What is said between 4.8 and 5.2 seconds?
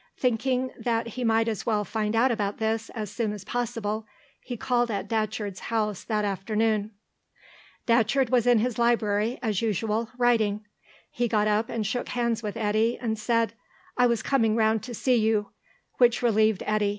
at